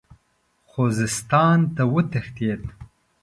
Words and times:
خوزستان 0.71 1.59
ته 1.75 1.83
وتښتېد. 1.93 2.61